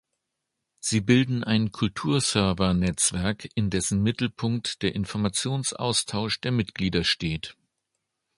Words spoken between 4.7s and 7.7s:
der Informationsaustausch der Mitglieder steht.